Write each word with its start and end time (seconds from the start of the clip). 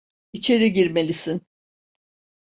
İçeri 0.33 0.71
girmelisin. 0.73 1.41